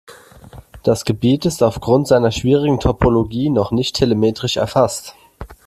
[0.81, 5.13] Das Gebiet ist aufgrund seiner schwierigen Topologie noch nicht telemetrisch erfasst.